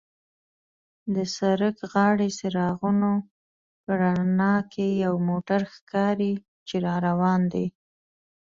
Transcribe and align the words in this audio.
د 1.15 1.17
سړک 1.37 1.75
غاړې 1.91 2.29
څراغونو 2.37 3.11
په 3.83 3.91
رڼا 4.01 4.55
کې 4.71 4.87
یو 5.03 5.15
موټر 5.29 5.61
ښکاري 5.73 6.33
چې 6.67 6.75
را 6.85 6.95
روان 7.07 7.41
دی. 7.53 7.65